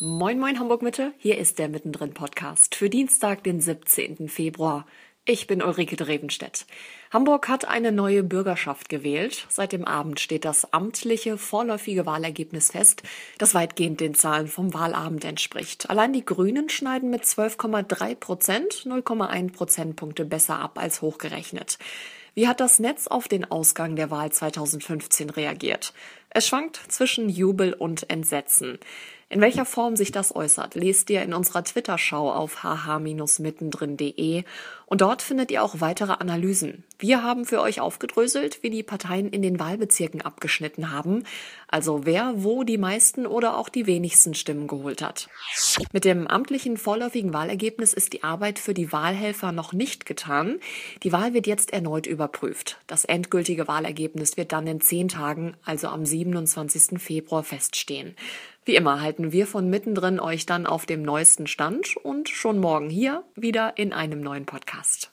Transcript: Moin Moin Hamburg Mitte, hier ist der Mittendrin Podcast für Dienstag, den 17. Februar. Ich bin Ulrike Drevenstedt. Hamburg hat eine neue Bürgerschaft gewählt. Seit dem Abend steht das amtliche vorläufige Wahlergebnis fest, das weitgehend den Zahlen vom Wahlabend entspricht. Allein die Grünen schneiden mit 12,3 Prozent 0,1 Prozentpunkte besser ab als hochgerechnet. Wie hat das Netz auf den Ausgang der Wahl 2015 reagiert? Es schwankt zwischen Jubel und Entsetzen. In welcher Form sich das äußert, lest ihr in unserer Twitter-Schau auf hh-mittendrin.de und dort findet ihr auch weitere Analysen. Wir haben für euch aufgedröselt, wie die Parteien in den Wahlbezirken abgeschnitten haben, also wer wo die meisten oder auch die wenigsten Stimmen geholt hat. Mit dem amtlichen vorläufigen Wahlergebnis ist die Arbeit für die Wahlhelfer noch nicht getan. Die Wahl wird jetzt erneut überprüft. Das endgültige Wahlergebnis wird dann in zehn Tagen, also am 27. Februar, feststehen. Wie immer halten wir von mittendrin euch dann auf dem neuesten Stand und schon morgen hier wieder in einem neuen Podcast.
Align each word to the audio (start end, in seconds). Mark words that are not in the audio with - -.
Moin 0.00 0.38
Moin 0.38 0.60
Hamburg 0.60 0.82
Mitte, 0.82 1.12
hier 1.18 1.38
ist 1.38 1.58
der 1.58 1.68
Mittendrin 1.68 2.14
Podcast 2.14 2.76
für 2.76 2.88
Dienstag, 2.88 3.42
den 3.42 3.60
17. 3.60 4.28
Februar. 4.28 4.86
Ich 5.24 5.48
bin 5.48 5.60
Ulrike 5.60 5.96
Drevenstedt. 5.96 6.66
Hamburg 7.12 7.48
hat 7.48 7.66
eine 7.66 7.90
neue 7.90 8.22
Bürgerschaft 8.22 8.88
gewählt. 8.88 9.46
Seit 9.48 9.72
dem 9.72 9.84
Abend 9.84 10.20
steht 10.20 10.44
das 10.44 10.72
amtliche 10.72 11.36
vorläufige 11.36 12.06
Wahlergebnis 12.06 12.70
fest, 12.70 13.02
das 13.38 13.54
weitgehend 13.54 13.98
den 13.98 14.14
Zahlen 14.14 14.46
vom 14.46 14.72
Wahlabend 14.72 15.24
entspricht. 15.24 15.90
Allein 15.90 16.12
die 16.12 16.24
Grünen 16.24 16.68
schneiden 16.68 17.10
mit 17.10 17.24
12,3 17.24 18.14
Prozent 18.14 18.72
0,1 18.86 19.52
Prozentpunkte 19.52 20.24
besser 20.24 20.60
ab 20.60 20.78
als 20.78 21.02
hochgerechnet. 21.02 21.76
Wie 22.38 22.46
hat 22.46 22.60
das 22.60 22.78
Netz 22.78 23.08
auf 23.08 23.26
den 23.26 23.50
Ausgang 23.50 23.96
der 23.96 24.12
Wahl 24.12 24.30
2015 24.30 25.28
reagiert? 25.28 25.92
Es 26.30 26.46
schwankt 26.46 26.76
zwischen 26.88 27.28
Jubel 27.28 27.72
und 27.72 28.10
Entsetzen. 28.10 28.78
In 29.30 29.42
welcher 29.42 29.66
Form 29.66 29.94
sich 29.94 30.10
das 30.10 30.34
äußert, 30.34 30.74
lest 30.74 31.10
ihr 31.10 31.22
in 31.22 31.34
unserer 31.34 31.62
Twitter-Schau 31.62 32.32
auf 32.32 32.62
hh-mittendrin.de 32.62 34.44
und 34.86 35.02
dort 35.02 35.20
findet 35.20 35.50
ihr 35.50 35.62
auch 35.62 35.82
weitere 35.82 36.12
Analysen. 36.12 36.82
Wir 36.98 37.22
haben 37.22 37.44
für 37.44 37.60
euch 37.60 37.82
aufgedröselt, 37.82 38.62
wie 38.62 38.70
die 38.70 38.82
Parteien 38.82 39.28
in 39.28 39.42
den 39.42 39.60
Wahlbezirken 39.60 40.22
abgeschnitten 40.22 40.90
haben, 40.90 41.24
also 41.68 42.06
wer 42.06 42.42
wo 42.42 42.64
die 42.64 42.78
meisten 42.78 43.26
oder 43.26 43.58
auch 43.58 43.68
die 43.68 43.86
wenigsten 43.86 44.32
Stimmen 44.32 44.66
geholt 44.66 45.02
hat. 45.02 45.28
Mit 45.92 46.06
dem 46.06 46.26
amtlichen 46.26 46.78
vorläufigen 46.78 47.34
Wahlergebnis 47.34 47.92
ist 47.92 48.14
die 48.14 48.24
Arbeit 48.24 48.58
für 48.58 48.72
die 48.72 48.92
Wahlhelfer 48.92 49.52
noch 49.52 49.74
nicht 49.74 50.06
getan. 50.06 50.58
Die 51.02 51.12
Wahl 51.12 51.34
wird 51.34 51.46
jetzt 51.46 51.74
erneut 51.74 52.06
überprüft. 52.06 52.78
Das 52.86 53.04
endgültige 53.04 53.68
Wahlergebnis 53.68 54.38
wird 54.38 54.52
dann 54.52 54.66
in 54.66 54.80
zehn 54.80 55.08
Tagen, 55.08 55.54
also 55.66 55.88
am 55.88 56.06
27. 56.18 57.00
Februar, 57.00 57.44
feststehen. 57.44 58.16
Wie 58.64 58.74
immer 58.74 59.00
halten 59.00 59.32
wir 59.32 59.46
von 59.46 59.70
mittendrin 59.70 60.20
euch 60.20 60.44
dann 60.44 60.66
auf 60.66 60.84
dem 60.84 61.02
neuesten 61.02 61.46
Stand 61.46 61.96
und 61.96 62.28
schon 62.28 62.58
morgen 62.58 62.90
hier 62.90 63.24
wieder 63.36 63.78
in 63.78 63.92
einem 63.92 64.20
neuen 64.20 64.44
Podcast. 64.44 65.06